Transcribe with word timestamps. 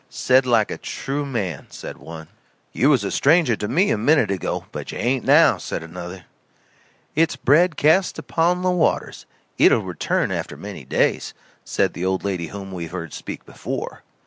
"Said 0.09 0.47
like 0.47 0.71
a 0.71 0.79
true 0.79 1.27
man," 1.27 1.67
said 1.69 1.99
one. 1.99 2.27
"You 2.73 2.89
was 2.89 3.03
a 3.03 3.11
stranger 3.11 3.55
to 3.57 3.67
me 3.67 3.91
a 3.91 3.99
minute 3.99 4.31
ago, 4.31 4.65
but 4.71 4.91
you 4.91 4.97
ain't 4.97 5.23
now," 5.25 5.57
said 5.59 5.83
another. 5.83 6.25
"It's 7.13 7.35
bread 7.35 7.77
cast 7.77 8.17
upon 8.17 8.63
the 8.63 8.71
waters 8.71 9.27
it'll 9.59 9.83
return 9.83 10.31
after 10.31 10.57
many 10.57 10.85
days," 10.85 11.35
said 11.63 11.93
the 11.93 12.03
old 12.03 12.23
lady 12.23 12.47
whom 12.47 12.71
we 12.71 12.85
have 12.85 12.93
heard 12.93 13.13
speak 13.13 13.45
before. 13.45 14.01